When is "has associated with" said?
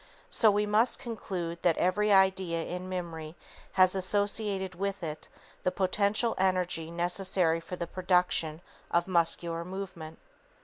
3.73-5.03